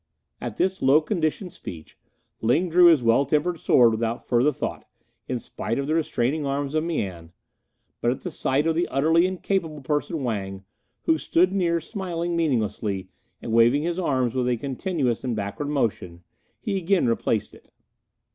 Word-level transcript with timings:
At 0.41 0.55
this 0.57 0.81
low 0.81 0.99
conditioned 0.99 1.53
speech, 1.53 1.95
Ling 2.41 2.69
drew 2.69 2.85
his 2.85 3.03
well 3.03 3.23
tempered 3.23 3.59
sword 3.59 3.91
without 3.91 4.25
further 4.25 4.51
thought, 4.51 4.87
in 5.27 5.37
spite 5.37 5.77
of 5.77 5.85
the 5.85 5.93
restraining 5.93 6.43
arms 6.43 6.73
of 6.73 6.83
Mian, 6.83 7.31
but 8.01 8.09
at 8.09 8.21
the 8.21 8.31
sight 8.31 8.65
of 8.65 8.73
the 8.73 8.87
utterly 8.87 9.27
incapable 9.27 9.79
person 9.81 10.23
Wang, 10.23 10.63
who 11.03 11.19
stood 11.19 11.51
near 11.51 11.79
smiling 11.79 12.35
meaninglessly 12.35 13.09
and 13.43 13.51
waving 13.53 13.83
his 13.83 13.99
arms 13.99 14.33
with 14.33 14.47
a 14.47 14.57
continuous 14.57 15.23
and 15.23 15.35
backward 15.35 15.67
motion, 15.69 16.23
he 16.59 16.77
again 16.77 17.05
replaced 17.05 17.53
it. 17.53 17.69